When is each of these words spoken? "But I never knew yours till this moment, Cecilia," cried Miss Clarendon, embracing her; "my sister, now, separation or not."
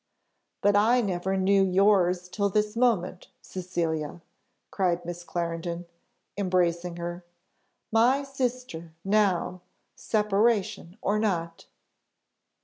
"But 0.61 0.75
I 0.75 0.99
never 0.99 1.37
knew 1.37 1.63
yours 1.63 2.27
till 2.27 2.49
this 2.49 2.75
moment, 2.75 3.27
Cecilia," 3.39 4.21
cried 4.71 5.05
Miss 5.05 5.23
Clarendon, 5.23 5.85
embracing 6.35 6.95
her; 6.97 7.23
"my 7.91 8.23
sister, 8.23 8.93
now, 9.05 9.61
separation 9.95 10.97
or 11.03 11.19
not." 11.19 11.67